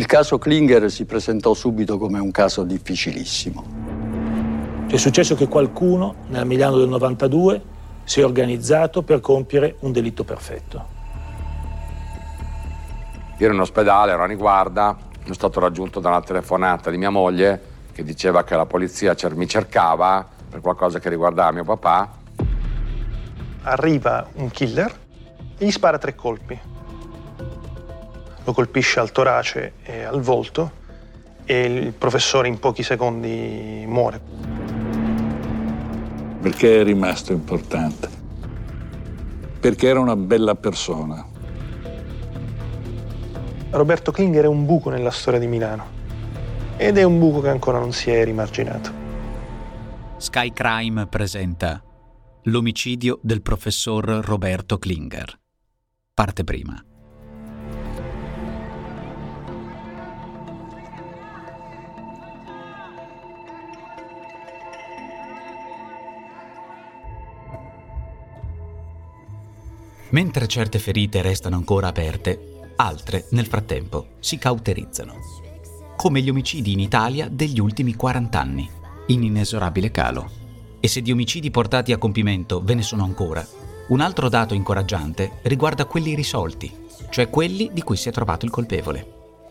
[0.00, 4.86] Il caso Klinger si presentò subito come un caso difficilissimo.
[4.88, 7.62] È successo che qualcuno nel Milano del 92
[8.04, 10.86] si è organizzato per compiere un delitto perfetto.
[13.36, 17.10] Io ero in ospedale, ero in guarda, sono stato raggiunto da una telefonata di mia
[17.10, 17.62] moglie
[17.92, 22.10] che diceva che la polizia cer- mi cercava per qualcosa che riguardava mio papà.
[23.64, 24.98] Arriva un killer
[25.58, 26.69] e gli spara tre colpi.
[28.44, 30.78] Lo colpisce al torace e al volto
[31.44, 34.20] e il professore in pochi secondi muore.
[36.40, 38.08] Perché è rimasto importante?
[39.60, 41.26] Perché era una bella persona.
[43.70, 45.98] Roberto Klinger è un buco nella storia di Milano
[46.76, 48.90] ed è un buco che ancora non si è rimarginato.
[50.16, 51.82] Sky Crime presenta
[52.44, 55.38] L'omicidio del professor Roberto Klinger.
[56.14, 56.82] Parte prima.
[70.10, 75.14] Mentre certe ferite restano ancora aperte, altre nel frattempo si cauterizzano.
[75.96, 78.68] Come gli omicidi in Italia degli ultimi 40 anni,
[79.06, 80.30] in inesorabile calo.
[80.80, 83.46] E se di omicidi portati a compimento ve ne sono ancora,
[83.88, 86.72] un altro dato incoraggiante riguarda quelli risolti,
[87.10, 89.06] cioè quelli di cui si è trovato il colpevole,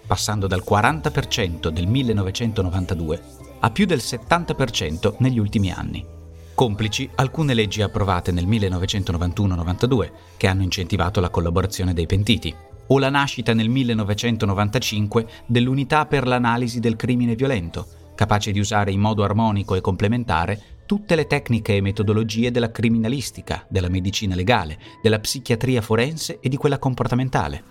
[0.05, 3.21] passando dal 40% del 1992
[3.59, 6.18] a più del 70% negli ultimi anni.
[6.59, 12.53] Complici alcune leggi approvate nel 1991-92 che hanno incentivato la collaborazione dei pentiti,
[12.87, 18.99] o la nascita nel 1995 dell'unità per l'analisi del crimine violento, capace di usare in
[18.99, 25.19] modo armonico e complementare tutte le tecniche e metodologie della criminalistica, della medicina legale, della
[25.19, 27.63] psichiatria forense e di quella comportamentale.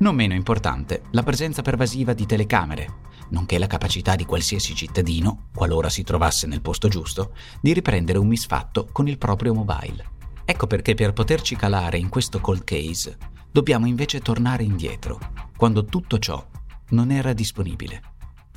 [0.00, 5.88] Non meno importante, la presenza pervasiva di telecamere, nonché la capacità di qualsiasi cittadino, qualora
[5.88, 10.16] si trovasse nel posto giusto, di riprendere un misfatto con il proprio mobile.
[10.44, 13.16] Ecco perché per poterci calare in questo cold case
[13.50, 15.18] dobbiamo invece tornare indietro,
[15.56, 16.44] quando tutto ciò
[16.90, 18.02] non era disponibile,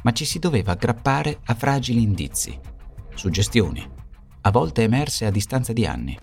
[0.03, 2.57] ma ci si doveva aggrappare a fragili indizi,
[3.13, 3.85] suggestioni,
[4.41, 6.17] a volte emerse a distanza di anni.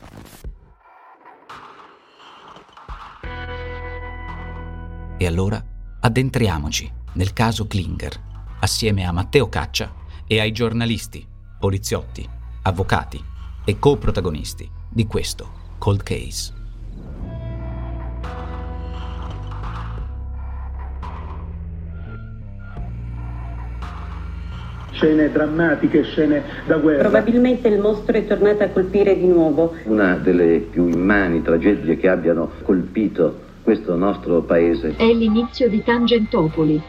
[5.21, 5.63] E allora
[6.01, 8.28] addentriamoci nel caso Klinger,
[8.61, 9.93] assieme a Matteo Caccia
[10.27, 11.27] e ai giornalisti,
[11.59, 12.29] poliziotti,
[12.63, 13.23] avvocati
[13.65, 16.57] e coprotagonisti di questo cold case.
[24.99, 27.09] scene drammatiche, scene da guerra.
[27.09, 29.75] Probabilmente il mostro è tornato a colpire di nuovo.
[29.85, 34.97] Una delle più immani tragedie che abbiano colpito questo nostro paese.
[34.97, 36.83] È l'inizio di Tangentopoli.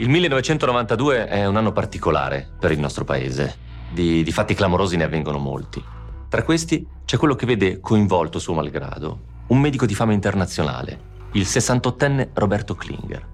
[0.00, 3.54] Il 1992 è un anno particolare per il nostro paese.
[3.92, 5.84] Di, di fatti clamorosi ne avvengono molti.
[6.26, 11.00] Tra questi c'è quello che vede coinvolto suo malgrado un medico di fama internazionale,
[11.32, 13.26] il 68enne Roberto Klinger.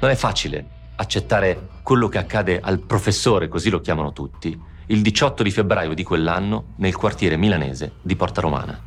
[0.00, 5.42] Non è facile accettare quello che accade al professore, così lo chiamano tutti, il 18
[5.42, 8.78] di febbraio di quell'anno nel quartiere milanese di Porta Romana.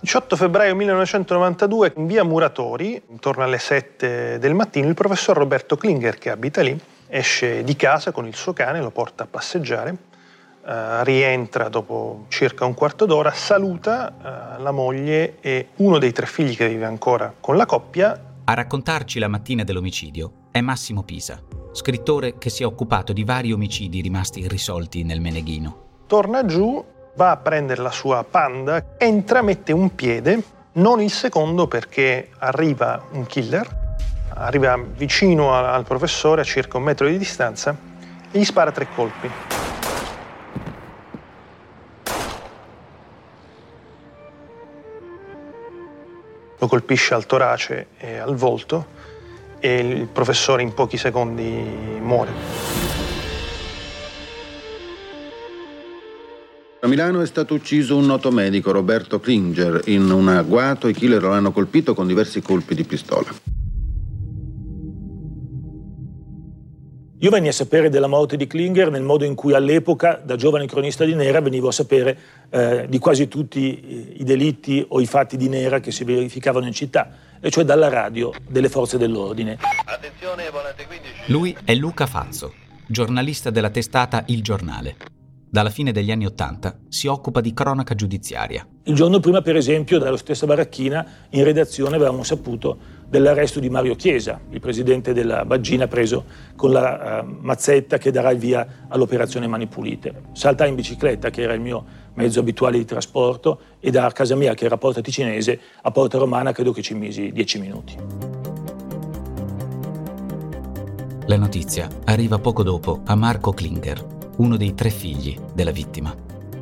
[0.00, 6.18] 18 febbraio 1992, in via Muratori, intorno alle 7 del mattino, il professor Roberto Klinger,
[6.18, 6.78] che abita lì,
[7.08, 10.06] esce di casa con il suo cane, lo porta a passeggiare
[10.68, 16.26] Uh, rientra dopo circa un quarto d'ora, saluta uh, la moglie e uno dei tre
[16.26, 18.34] figli che vive ancora con la coppia.
[18.44, 21.42] A raccontarci la mattina dell'omicidio è Massimo Pisa,
[21.72, 26.02] scrittore che si è occupato di vari omicidi rimasti irrisolti nel Meneghino.
[26.06, 26.84] Torna giù,
[27.18, 30.40] va a prendere la sua panda, entra, mette un piede,
[30.74, 33.68] non il secondo perché arriva un killer,
[34.34, 37.76] arriva vicino al, professore a circa un metro di distanza
[38.30, 39.30] e gli spara tre colpi.
[46.60, 48.86] lo colpisce al torace e al volto
[49.60, 51.44] e il professore in pochi secondi
[52.00, 53.07] muore.
[56.88, 59.82] Milano è stato ucciso un noto medico, Roberto Klinger.
[59.88, 63.28] In un agguato i killer lo hanno colpito con diversi colpi di pistola.
[67.20, 70.66] Io venni a sapere della morte di Klinger nel modo in cui all'epoca, da giovane
[70.66, 72.16] cronista di Nera, venivo a sapere
[72.48, 76.72] eh, di quasi tutti i delitti o i fatti di Nera che si verificavano in
[76.72, 79.58] città, e cioè dalla radio delle forze dell'ordine.
[81.26, 82.54] Lui è Luca Fazzo,
[82.86, 85.16] giornalista della testata Il Giornale
[85.50, 88.66] dalla fine degli anni Ottanta si occupa di cronaca giudiziaria.
[88.84, 92.78] Il giorno prima, per esempio, dalla stessa baracchina, in redazione avevamo saputo
[93.08, 96.24] dell'arresto di Mario Chiesa, il presidente della Baggina preso
[96.56, 100.22] con la uh, mazzetta che darà il via all'operazione Mani Pulite.
[100.32, 101.84] Salta in bicicletta, che era il mio
[102.14, 106.18] mezzo abituale di trasporto, e da casa mia, che era a Porta Ticinese, a Porta
[106.18, 107.96] Romana credo che ci misi dieci minuti.
[111.26, 116.14] La notizia arriva poco dopo a Marco Klinger, uno dei tre figli della vittima.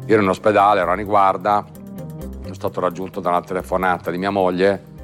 [0.07, 1.65] Io ero in ospedale, ero a Niguarda,
[2.43, 4.95] sono stato raggiunto da una telefonata di mia moglie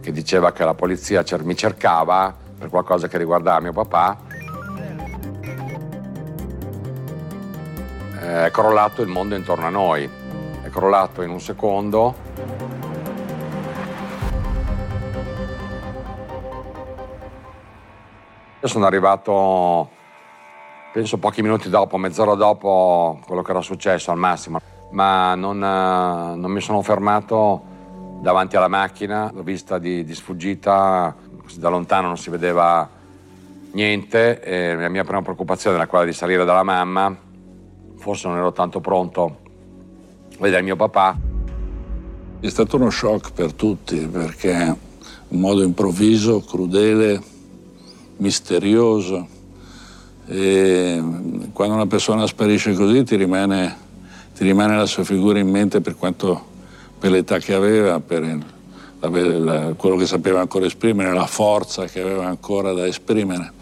[0.00, 4.18] che diceva che la polizia mi cercava per qualcosa che riguardava mio papà.
[8.20, 10.08] È crollato il mondo intorno a noi,
[10.62, 12.14] è crollato in un secondo.
[18.60, 19.90] Io sono arrivato
[20.94, 24.60] penso pochi minuti dopo, mezz'ora dopo quello che era successo al massimo,
[24.92, 27.60] ma non, eh, non mi sono fermato
[28.20, 31.16] davanti alla macchina, l'ho vista di, di sfuggita,
[31.56, 32.88] da lontano non si vedeva
[33.72, 37.12] niente e la mia prima preoccupazione era quella di salire dalla mamma,
[37.96, 39.38] forse non ero tanto pronto
[40.32, 41.18] a vedere mio papà.
[42.38, 44.76] È stato uno shock per tutti perché
[45.26, 47.20] un modo improvviso, crudele,
[48.18, 49.33] misterioso
[50.26, 51.02] e
[51.52, 53.76] quando una persona sparisce così ti rimane,
[54.34, 56.42] ti rimane la sua figura in mente per, quanto,
[56.98, 58.22] per l'età che aveva, per
[59.00, 63.52] la, la, quello che sapeva ancora esprimere, la forza che aveva ancora da esprimere.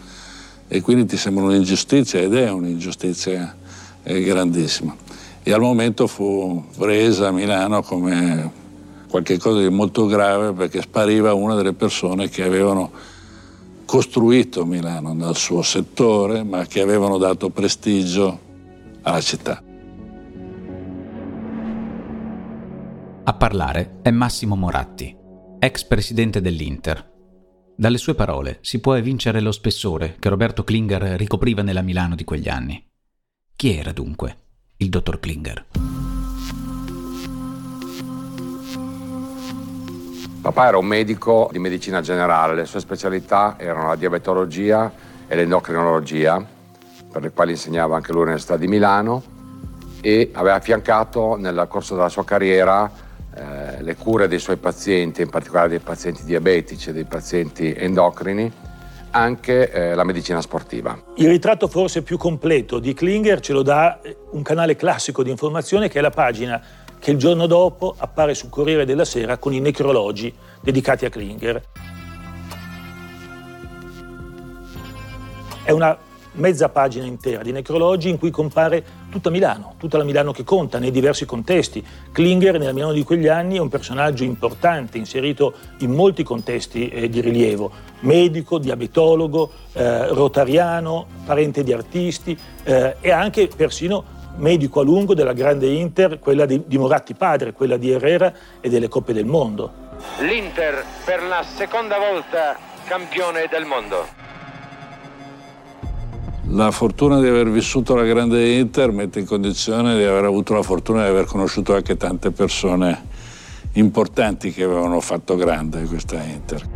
[0.67, 3.55] E quindi ti sembra un'ingiustizia ed è un'ingiustizia
[4.03, 4.95] eh, grandissima.
[5.43, 8.61] E al momento fu presa a Milano come
[9.09, 12.91] qualcosa di molto grave perché spariva una delle persone che avevano
[13.85, 18.39] costruito Milano nel suo settore, ma che avevano dato prestigio
[19.01, 19.63] alla città.
[23.25, 25.15] A parlare è Massimo Moratti,
[25.59, 27.11] ex presidente dell'Inter.
[27.75, 32.23] Dalle sue parole si può evincere lo spessore che Roberto Klinger ricopriva nella Milano di
[32.23, 32.85] quegli anni.
[33.55, 34.37] Chi era dunque
[34.77, 36.02] il dottor Klinger?
[40.43, 44.91] Papà era un medico di medicina generale, le sue specialità erano la diabetologia
[45.25, 46.45] e l'endocrinologia,
[47.09, 49.23] per le quali insegnava anche l'Università di Milano
[50.01, 52.91] e aveva affiancato nel corso della sua carriera
[53.33, 58.51] eh, le cure dei suoi pazienti, in particolare dei pazienti diabetici e dei pazienti endocrini,
[59.11, 61.01] anche eh, la medicina sportiva.
[61.15, 63.97] Il ritratto forse più completo di Klinger ce lo dà
[64.31, 66.61] un canale classico di informazione che è la pagina
[67.03, 71.61] che il giorno dopo appare sul Corriere della Sera con i necrologi dedicati a Klinger.
[75.65, 75.97] È una
[76.35, 80.79] mezza pagina intera di necrologi in cui compare tutta Milano, tutta la Milano che conta
[80.79, 81.85] nei diversi contesti.
[82.13, 87.09] Klinger nella Milano di quegli anni è un personaggio importante, inserito in molti contesti eh,
[87.09, 87.69] di rilievo,
[87.99, 95.33] medico, diabetologo, eh, rotariano, parente di artisti eh, e anche persino medico a lungo della
[95.33, 99.71] grande Inter, quella di, di Moratti padre, quella di Herrera e delle Coppe del Mondo.
[100.19, 104.21] L'Inter per la seconda volta campione del mondo.
[106.49, 110.61] La fortuna di aver vissuto la grande Inter mette in condizione di aver avuto la
[110.61, 113.11] fortuna di aver conosciuto anche tante persone
[113.73, 116.69] importanti che avevano fatto grande questa Inter.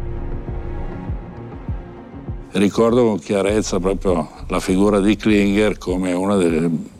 [2.54, 6.96] Ricordo con chiarezza proprio la figura di Klinger come una delle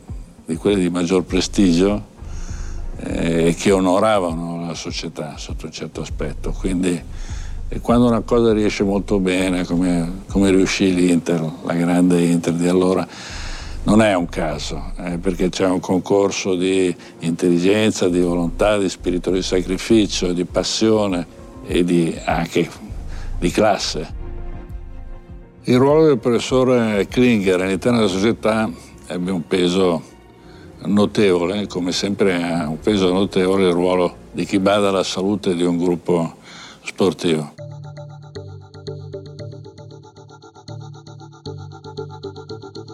[0.48, 2.02] di quelle di maggior prestigio
[3.00, 6.52] eh, che onoravano la società sotto un certo aspetto.
[6.52, 6.98] Quindi
[7.82, 13.06] quando una cosa riesce molto bene, come, come riuscì l'Inter, la grande Inter di allora,
[13.82, 19.30] non è un caso, eh, perché c'è un concorso di intelligenza, di volontà, di spirito
[19.30, 21.26] di sacrificio, di passione
[21.66, 22.70] e di, anche
[23.38, 24.14] di classe.
[25.64, 28.70] Il ruolo del professore Klinger all'interno della società
[29.08, 30.16] ebbe un peso
[30.86, 35.64] notevole, come sempre ha un peso notevole il ruolo di chi bada alla salute di
[35.64, 36.36] un gruppo
[36.84, 37.54] sportivo.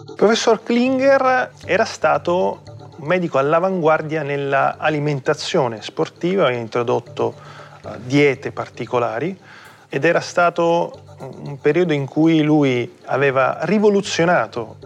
[0.07, 2.61] Il professor Klinger era stato
[2.97, 7.35] un medico all'avanguardia nell'alimentazione sportiva, aveva introdotto
[7.83, 9.37] eh, diete particolari
[9.89, 14.77] ed era stato un periodo in cui lui aveva rivoluzionato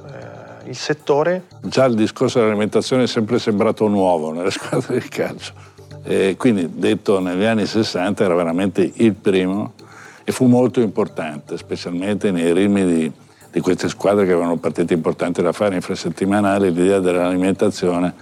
[0.69, 1.45] il settore.
[1.61, 5.53] Già il discorso dell'alimentazione è sempre sembrato nuovo nelle squadre di calcio.
[6.03, 9.73] E quindi detto negli anni 60 era veramente il primo
[10.23, 13.11] e fu molto importante, specialmente nei ritmi di,
[13.51, 18.13] di queste squadre che avevano partite importanti da fare infrasettimanali, l'idea dell'alimentazione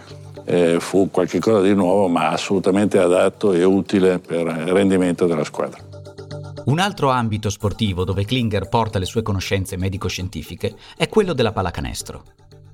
[0.45, 5.86] eh, fu qualcosa di nuovo ma assolutamente adatto e utile per il rendimento della squadra.
[6.67, 12.23] Un altro ambito sportivo dove Klinger porta le sue conoscenze medico-scientifiche è quello della pallacanestro.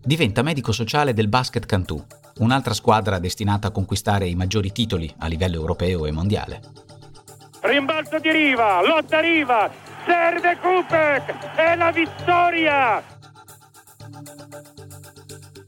[0.04, 2.04] Diventa medico sociale del Basket Cantù,
[2.40, 6.62] un'altra squadra destinata a conquistare i maggiori titoli a livello europeo e mondiale.
[7.62, 9.72] Rimbalzo di Riva, lotta Riva,
[10.08, 13.04] serve Kupek, è la vittoria!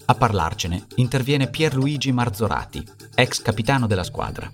[0.08, 4.52] A parlarcene interviene Pierluigi Marzorati, ex capitano della squadra.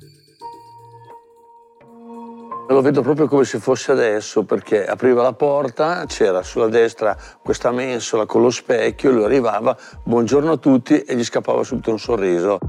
[2.71, 7.69] Lo vedo proprio come se fosse adesso, perché apriva la porta, c'era sulla destra questa
[7.69, 12.59] mensola con lo specchio, lui arrivava, buongiorno a tutti e gli scappava subito un sorriso.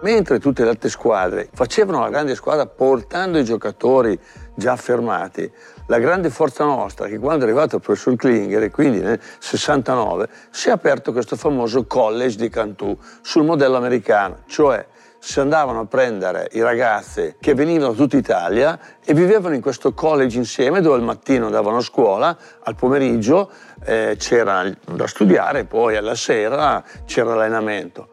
[0.00, 4.18] Mentre tutte le altre squadre facevano la grande squadra portando i giocatori
[4.54, 5.52] già fermati,
[5.86, 10.28] la grande forza nostra, che quando è arrivato il professor Klinger, e quindi nel 69,
[10.50, 14.86] si è aperto questo famoso college di Cantù sul modello americano, cioè
[15.24, 19.94] si andavano a prendere i ragazzi che venivano da tutta Italia e vivevano in questo
[19.94, 23.48] college insieme dove al mattino andavano a scuola, al pomeriggio
[23.84, 28.08] eh, c'era da studiare, poi alla sera c'era l'allenamento.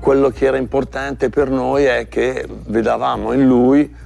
[0.00, 3.96] Quello che era importante per noi è che vedavamo in lui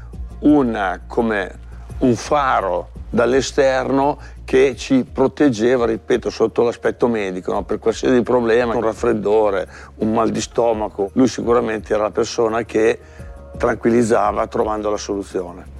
[0.43, 1.59] una, come
[1.99, 4.17] un faro dall'esterno
[4.51, 7.63] che ci proteggeva, ripeto, sotto l'aspetto medico, no?
[7.63, 11.11] per qualsiasi problema, un raffreddore, un mal di stomaco.
[11.13, 12.99] Lui sicuramente era la persona che
[13.57, 15.80] tranquillizzava trovando la soluzione.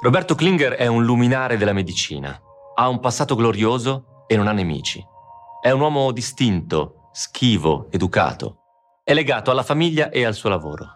[0.00, 2.40] Roberto Klinger è un luminare della medicina.
[2.76, 5.04] Ha un passato glorioso e non ha nemici.
[5.60, 8.58] È un uomo distinto, schivo, educato.
[9.02, 10.86] È legato alla famiglia e al suo lavoro.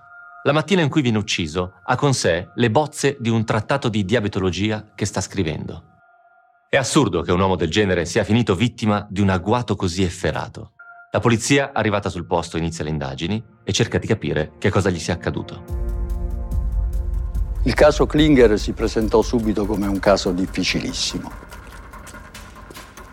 [0.45, 4.05] La mattina in cui viene ucciso ha con sé le bozze di un trattato di
[4.05, 5.83] diabetologia che sta scrivendo.
[6.69, 10.75] È assurdo che un uomo del genere sia finito vittima di un agguato così efferato.
[11.11, 15.01] La polizia, arrivata sul posto, inizia le indagini e cerca di capire che cosa gli
[15.01, 15.82] sia accaduto.
[17.65, 21.31] Il caso Klinger si presentò subito come un caso difficilissimo.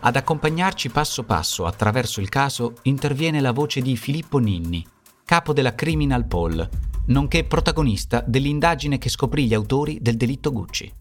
[0.00, 4.84] Ad accompagnarci passo passo attraverso il caso interviene la voce di Filippo Ninni,
[5.24, 6.68] capo della Criminal Poll,
[7.06, 10.92] nonché protagonista dell'indagine che scoprì gli autori del delitto Gucci.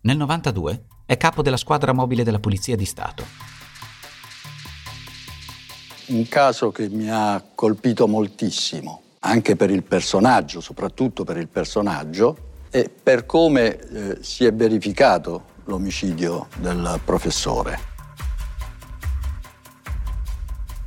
[0.00, 3.26] Nel 92 è capo della squadra mobile della Polizia di Stato.
[6.06, 12.52] Un caso che mi ha colpito moltissimo, anche per il personaggio, soprattutto per il personaggio,
[12.74, 17.78] e per come eh, si è verificato l'omicidio del professore.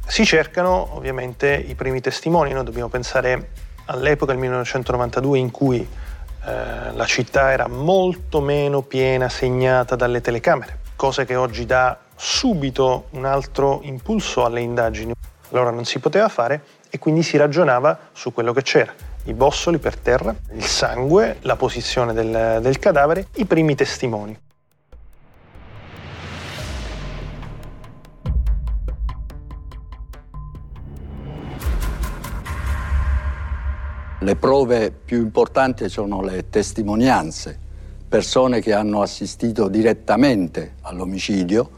[0.05, 3.51] Si cercano ovviamente i primi testimoni, noi dobbiamo pensare
[3.85, 10.79] all'epoca del 1992 in cui eh, la città era molto meno piena segnata dalle telecamere,
[10.97, 15.13] cosa che oggi dà subito un altro impulso alle indagini.
[15.51, 19.77] Allora non si poteva fare e quindi si ragionava su quello che c'era i bossoli
[19.77, 24.37] per terra, il sangue, la posizione del, del cadavere, i primi testimoni.
[34.19, 37.59] Le prove più importanti sono le testimonianze,
[38.07, 41.69] persone che hanno assistito direttamente all'omicidio,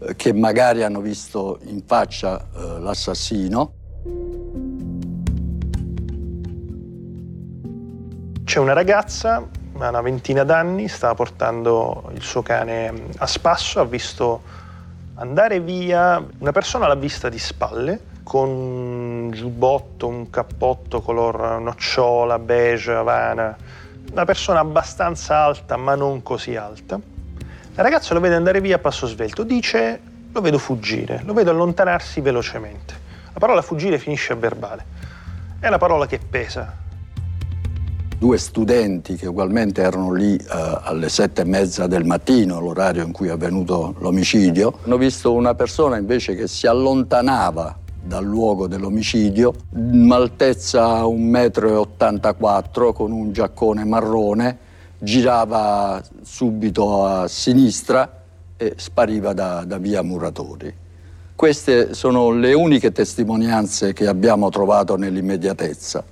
[0.00, 3.72] eh, che magari hanno visto in faccia eh, l'assassino
[8.48, 14.40] C'è una ragazza, una ventina d'anni, stava portando il suo cane a spasso, ha visto
[15.16, 22.38] andare via una persona l'ha vista di spalle con un giubbotto, un cappotto color nocciola,
[22.38, 23.54] beige, avana,
[24.12, 26.98] una persona abbastanza alta ma non così alta.
[27.74, 30.00] La ragazza lo vede andare via a passo svelto, dice
[30.32, 32.94] lo vedo fuggire, lo vedo allontanarsi velocemente.
[33.30, 34.86] La parola fuggire finisce a verbale.
[35.60, 36.86] È una parola che pesa,
[38.18, 40.44] due studenti che ugualmente erano lì eh,
[40.82, 45.54] alle sette e mezza del mattino, l'orario in cui è avvenuto l'omicidio, hanno visto una
[45.54, 49.54] persona invece che si allontanava dal luogo dell'omicidio,
[50.10, 54.58] altezza 1,84 m con un giaccone marrone,
[54.98, 58.22] girava subito a sinistra
[58.56, 60.74] e spariva da, da via Muratori.
[61.36, 66.02] Queste sono le uniche testimonianze che abbiamo trovato nell'immediatezza.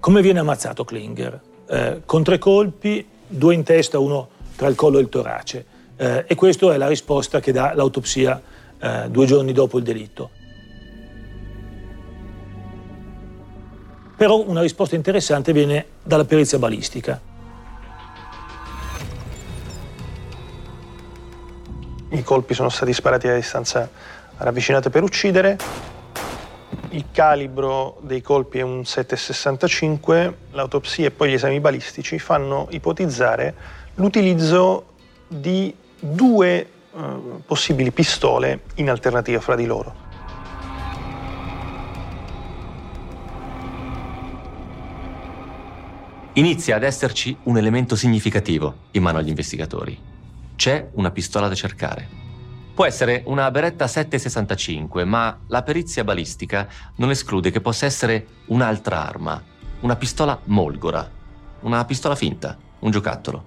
[0.00, 1.40] Come viene ammazzato Klinger?
[1.66, 5.64] Eh, con tre colpi, due in testa, uno tra il collo e il torace.
[5.96, 8.40] Eh, e questa è la risposta che dà l'autopsia
[8.78, 10.30] eh, due giorni dopo il delitto.
[14.16, 17.20] Però una risposta interessante viene dalla perizia balistica.
[22.10, 23.88] I colpi sono stati sparati a distanza
[24.38, 25.58] ravvicinata per uccidere,
[26.90, 33.54] il calibro dei colpi è un 7,65, l'autopsia e poi gli esami balistici fanno ipotizzare
[33.94, 34.86] l'utilizzo
[35.26, 36.68] di due eh,
[37.44, 40.06] possibili pistole in alternativa fra di loro.
[46.34, 49.98] Inizia ad esserci un elemento significativo in mano agli investigatori.
[50.54, 52.27] C'è una pistola da cercare.
[52.78, 56.68] Può essere una beretta 765, ma la perizia balistica
[56.98, 59.42] non esclude che possa essere un'altra arma,
[59.80, 61.10] una pistola molgora,
[61.62, 63.44] una pistola finta, un giocattolo,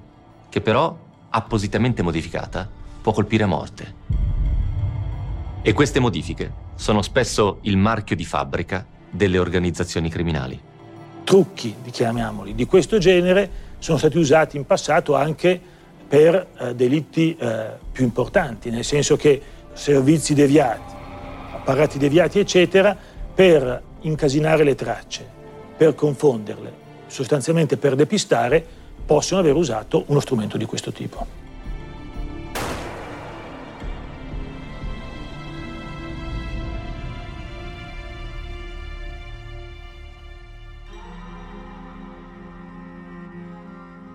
[0.49, 0.97] che però,
[1.29, 2.69] appositamente modificata,
[3.01, 3.95] può colpire a morte.
[5.61, 10.59] E queste modifiche sono spesso il marchio di fabbrica delle organizzazioni criminali.
[11.23, 15.70] Trucchi, chiamiamoli, di questo genere sono stati usati in passato anche
[16.11, 20.93] per eh, delitti eh, più importanti, nel senso che servizi deviati,
[21.53, 22.97] apparati deviati, eccetera,
[23.33, 25.25] per incasinare le tracce,
[25.77, 26.73] per confonderle,
[27.07, 28.61] sostanzialmente per depistare,
[29.05, 31.25] possono aver usato uno strumento di questo tipo.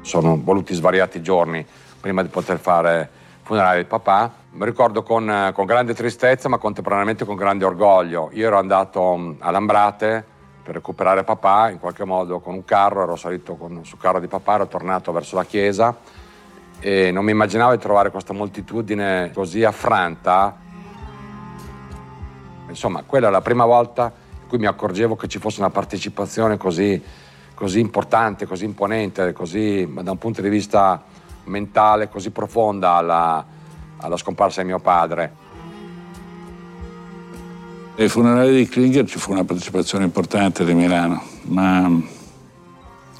[0.03, 1.67] Sono voluti svariati giorni
[2.01, 3.09] prima di poter fare il
[3.43, 4.33] funerale di papà.
[4.51, 8.31] Mi ricordo con, con, grande tristezza ma contemporaneamente con grande orgoglio.
[8.33, 10.25] Io ero andato mm, a Lambrate
[10.63, 14.27] per recuperare papà, in qualche modo con un carro, ero salito con, sul carro di
[14.27, 15.97] papà, ero tornato verso la chiesa
[16.81, 20.57] e non mi immaginavo di trovare questa moltitudine così affranta.
[22.69, 26.57] Insomma, quella è la prima volta in cui mi accorgevo che ci fosse una partecipazione
[26.57, 27.03] così,
[27.55, 31.03] così importante, così imponente, così da un punto di vista
[31.47, 33.45] mentale così profonda alla,
[33.99, 35.45] alla scomparsa di mio padre.
[37.99, 41.91] Ai funerali di Klinger ci fu una partecipazione importante di Milano, ma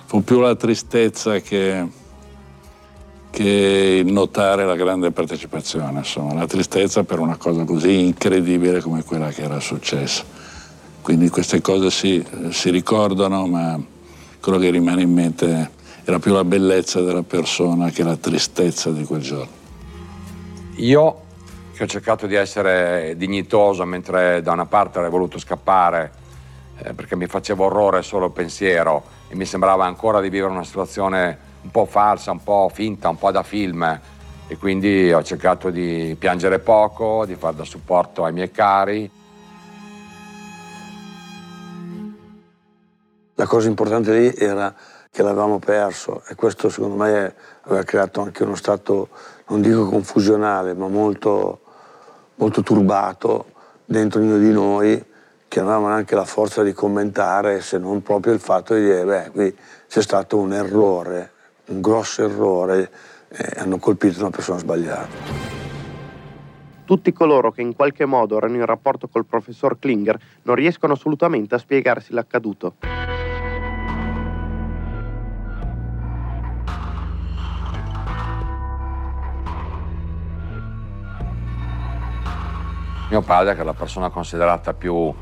[0.05, 1.89] fu più la tristezza che,
[3.31, 9.03] che il notare la grande partecipazione, insomma, la tristezza per una cosa così incredibile come
[9.03, 10.25] quella che era successa.
[11.01, 13.81] Quindi queste cose si, si ricordano, ma
[14.41, 15.71] quello che rimane in mente
[16.09, 19.64] era più la bellezza della persona che la tristezza di quel giorno.
[20.77, 21.21] Io
[21.75, 26.12] che ho cercato di essere dignitoso mentre da una parte avrei voluto scappare
[26.79, 30.62] eh, perché mi faceva orrore solo il pensiero e mi sembrava ancora di vivere una
[30.62, 34.01] situazione un po' falsa, un po' finta, un po' da film
[34.47, 39.11] e quindi ho cercato di piangere poco, di fare da supporto ai miei cari.
[43.35, 44.73] La cosa importante lì era
[45.16, 49.09] che l'avevamo perso e questo secondo me aveva creato anche uno stato,
[49.46, 51.61] non dico confusionale, ma molto,
[52.35, 53.46] molto turbato
[53.87, 55.02] dentro ognuno di noi
[55.48, 59.05] che non avevamo neanche la forza di commentare se non proprio il fatto di dire
[59.05, 59.57] beh qui
[59.88, 61.31] c'è stato un errore,
[61.68, 62.90] un grosso errore
[63.29, 65.14] e hanno colpito una persona sbagliata.
[66.85, 71.55] Tutti coloro che in qualche modo erano in rapporto col professor Klinger non riescono assolutamente
[71.55, 73.15] a spiegarsi l'accaduto.
[83.09, 85.14] Mio padre, che è la persona considerata più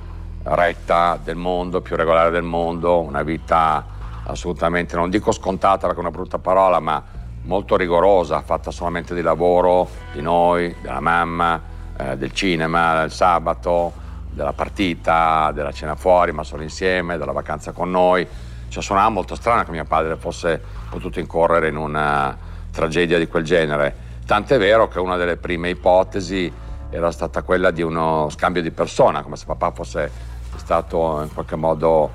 [0.45, 3.85] retta del mondo, più regolare del mondo, una vita
[4.25, 7.03] assolutamente, non dico scontata perché è una brutta parola, ma
[7.43, 11.61] molto rigorosa, fatta solamente di lavoro, di noi, della mamma,
[11.99, 13.93] eh, del cinema, del sabato,
[14.31, 18.27] della partita, della cena fuori, ma solo insieme, della vacanza con noi.
[18.69, 22.35] Cioè suonava molto strano che mio padre fosse potuto incorrere in una
[22.71, 23.95] tragedia di quel genere.
[24.25, 26.51] Tant'è vero che una delle prime ipotesi
[26.95, 30.11] era stata quella di uno scambio di persona, come se papà fosse
[30.55, 32.09] stato in qualche modo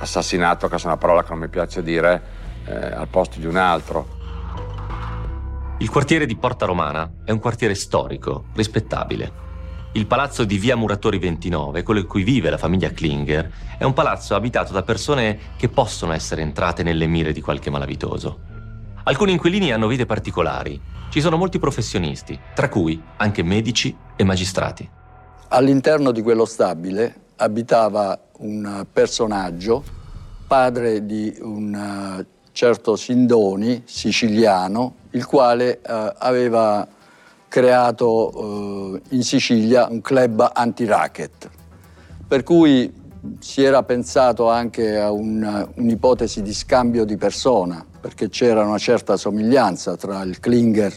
[0.00, 2.22] assassinato, che è una parola che non mi piace dire,
[2.64, 4.22] eh, al posto di un altro.
[5.78, 9.42] Il quartiere di Porta Romana è un quartiere storico, rispettabile.
[9.92, 13.92] Il palazzo di via Muratori 29, quello in cui vive la famiglia Klinger, è un
[13.92, 18.40] palazzo abitato da persone che possono essere entrate nelle mire di qualche malavitoso.
[19.04, 20.80] Alcuni inquilini hanno vite particolari.
[21.14, 24.90] Ci sono molti professionisti, tra cui anche medici e magistrati.
[25.50, 29.84] All'interno di quello stabile abitava un personaggio,
[30.48, 36.84] padre di un eh, certo Sindoni, siciliano, il quale eh, aveva
[37.46, 41.48] creato eh, in Sicilia un club anti-racket,
[42.26, 42.92] per cui
[43.38, 49.16] si era pensato anche a un, un'ipotesi di scambio di persona, perché c'era una certa
[49.16, 50.94] somiglianza tra il Klinger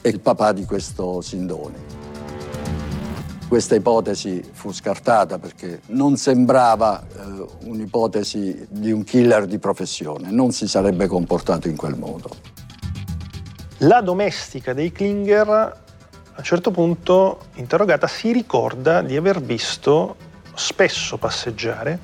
[0.00, 1.76] e il papà di questo Sindoni.
[3.46, 10.52] Questa ipotesi fu scartata perché non sembrava eh, un'ipotesi di un killer di professione, non
[10.52, 12.30] si sarebbe comportato in quel modo.
[13.80, 15.76] La domestica dei Klinger, a
[16.38, 20.16] un certo punto, interrogata, si ricorda di aver visto
[20.54, 21.98] spesso passeggiare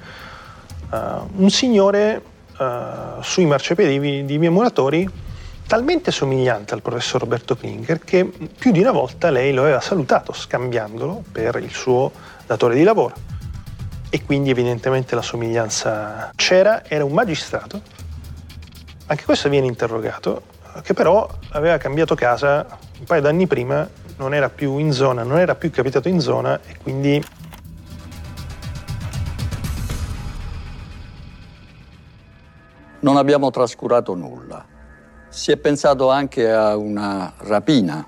[0.91, 0.97] uh,
[1.37, 5.09] un signore uh, sui marciapiedi di via Muratori
[5.67, 10.33] talmente somigliante al professor Roberto Klinger che più di una volta lei lo aveva salutato
[10.33, 12.13] scambiandolo per il suo
[12.47, 13.15] datore di lavoro.
[14.09, 17.83] E quindi evidentemente la somiglianza c'era, era un magistrato,
[19.07, 20.43] anche questo viene interrogato,
[20.83, 22.67] che però aveva cambiato casa
[22.99, 23.89] un paio d'anni prima,
[24.19, 27.23] non era più in zona, non era più capitato in zona e quindi
[33.01, 34.65] non abbiamo trascurato nulla.
[35.29, 38.07] Si è pensato anche a una rapina.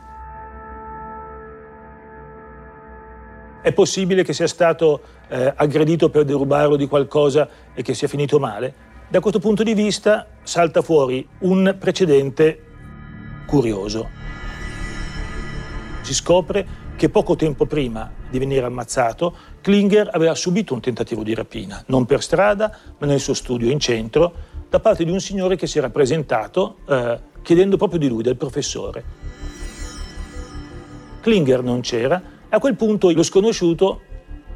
[3.61, 8.39] È possibile che sia stato eh, aggredito per derubarlo di qualcosa e che sia finito
[8.39, 8.87] male?
[9.09, 12.63] Da questo punto di vista salta fuori un precedente
[13.47, 14.09] curioso.
[16.03, 21.35] Si scopre che poco tempo prima di venire ammazzato, Klinger aveva subito un tentativo di
[21.35, 24.33] rapina, non per strada, ma nel suo studio in centro,
[24.69, 28.37] da parte di un signore che si era presentato eh, chiedendo proprio di lui, del
[28.37, 29.05] professore.
[31.21, 34.03] Klinger non c'era e a quel punto lo sconosciuto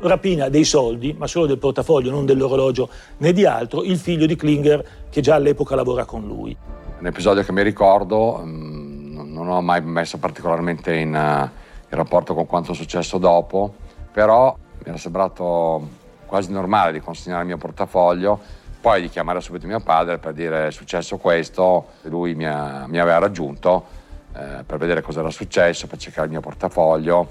[0.01, 4.37] rapina dei soldi, ma solo del portafoglio, non dell'orologio né di altro, il figlio di
[4.37, 6.57] Klinger che già all'epoca lavora con lui.
[6.99, 11.51] Un episodio che mi ricordo, mm, non ho mai messo particolarmente in, eh,
[11.89, 13.75] in rapporto con quanto è successo dopo,
[14.13, 18.41] però mi era sembrato quasi normale di consegnare il mio portafoglio
[18.83, 22.99] poi di chiamare subito mio padre per dire è successo questo, lui mi, ha, mi
[22.99, 23.87] aveva raggiunto
[24.35, 27.31] eh, per vedere cosa era successo, per cercare il mio portafoglio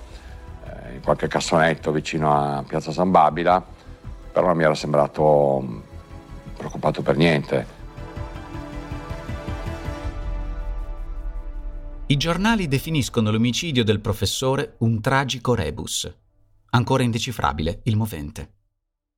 [0.63, 3.61] eh, in qualche cassonetto vicino a Piazza San Babila,
[4.31, 5.79] però non mi era sembrato mm,
[6.55, 7.79] preoccupato per niente.
[12.05, 16.09] I giornali definiscono l'omicidio del professore un tragico rebus.
[16.69, 18.53] Ancora indecifrabile il movente.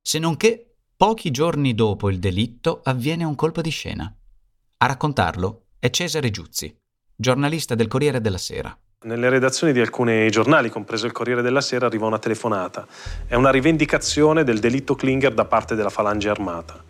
[0.02, 4.04] Se non che Pochi giorni dopo il delitto avviene un colpo di scena.
[4.78, 6.72] A raccontarlo è Cesare Giuzzi,
[7.16, 8.78] giornalista del Corriere della Sera.
[9.02, 12.86] Nelle redazioni di alcuni giornali, compreso il Corriere della Sera, arriva una telefonata.
[13.26, 16.80] È una rivendicazione del delitto Klinger da parte della Falange Armata.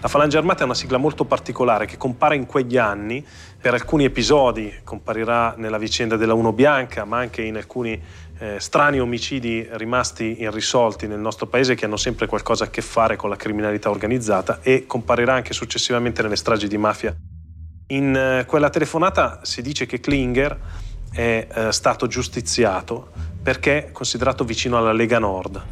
[0.00, 3.26] La Falange Armata è una sigla molto particolare che compare in quegli anni,
[3.60, 8.00] per alcuni episodi comparirà nella vicenda della Uno Bianca, ma anche in alcuni
[8.38, 13.16] eh, strani omicidi rimasti irrisolti nel nostro paese che hanno sempre qualcosa a che fare
[13.16, 17.14] con la criminalità organizzata e comparirà anche successivamente nelle stragi di mafia.
[17.88, 20.56] In eh, quella telefonata si dice che Klinger
[21.10, 23.10] è eh, stato giustiziato
[23.42, 25.62] perché considerato vicino alla Lega Nord.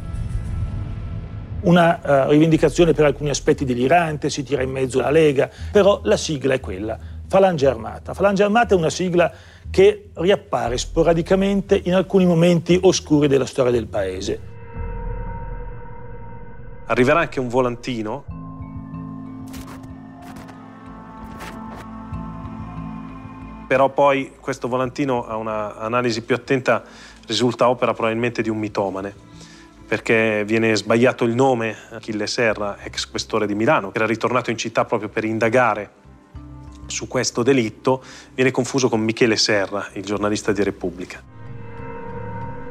[1.59, 6.15] Una uh, rivendicazione per alcuni aspetti delirante, si tira in mezzo la Lega, però la
[6.15, 8.13] sigla è quella, Falange Armata.
[8.13, 9.31] Falange Armata è una sigla
[9.69, 14.39] che riappare sporadicamente in alcuni momenti oscuri della storia del paese.
[16.85, 18.23] Arriverà anche un volantino
[23.67, 26.83] però poi questo volantino a un'analisi più attenta
[27.27, 29.13] risulta opera probabilmente di un mitomane
[29.85, 34.57] perché viene sbagliato il nome Achille Serra, ex questore di Milano, che era ritornato in
[34.57, 35.89] città proprio per indagare
[36.87, 41.37] su questo delitto, viene confuso con Michele Serra, il giornalista di Repubblica.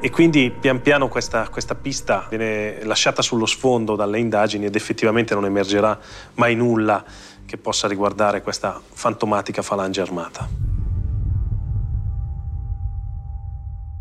[0.00, 5.35] E quindi pian piano questa, questa, pista viene lasciata sullo sfondo dalle indagini ed effettivamente
[5.35, 5.98] non emergerà
[6.35, 7.05] mai nulla
[7.46, 10.48] che possa riguardare questa fantomatica falange armata.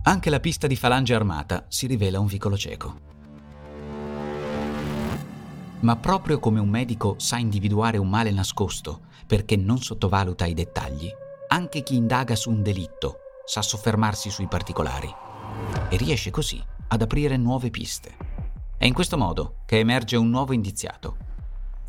[0.03, 2.99] Anche la pista di falange armata si rivela un vicolo cieco.
[5.79, 11.11] Ma proprio come un medico sa individuare un male nascosto perché non sottovaluta i dettagli,
[11.47, 15.13] anche chi indaga su un delitto sa soffermarsi sui particolari
[15.89, 18.15] e riesce così ad aprire nuove piste.
[18.77, 21.17] È in questo modo che emerge un nuovo indiziato.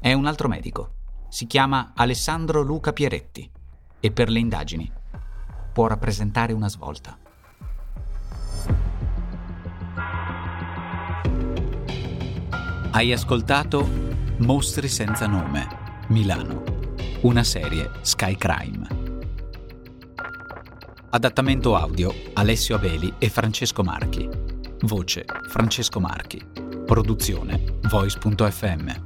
[0.00, 0.92] È un altro medico.
[1.28, 3.50] Si chiama Alessandro Luca Pieretti
[3.98, 4.90] e per le indagini
[5.72, 7.18] può rappresentare una svolta.
[12.92, 13.86] Hai ascoltato
[14.38, 15.66] Mostri senza nome,
[16.08, 16.75] Milano,
[17.26, 18.86] una serie Sky Crime.
[21.10, 24.28] Adattamento audio Alessio Abeli e Francesco Marchi.
[24.82, 26.40] Voce Francesco Marchi.
[26.84, 29.05] Produzione Voice.fm.